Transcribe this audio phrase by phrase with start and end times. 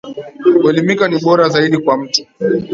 [0.61, 2.25] Kuelimika ni bora zaidi kwa mtu